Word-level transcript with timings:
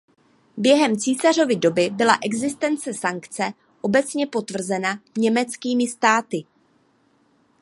Během 0.57 0.97
císařovy 0.97 1.55
doby 1.55 1.89
byla 1.89 2.17
existence 2.25 2.93
sankce 2.93 3.53
obecně 3.81 4.27
potvrzena 4.27 4.99
německými 5.17 5.87
státy. 5.87 6.45